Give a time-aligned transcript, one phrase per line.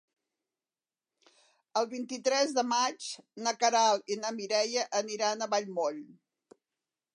[1.81, 3.11] El vint-i-tres de maig
[3.47, 6.01] na Queralt i na Mireia aniran a Vallmoll.